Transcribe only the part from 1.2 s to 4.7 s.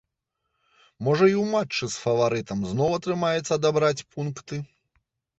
і ў матчы з фаварытам зноў атрымаецца адабраць пункты.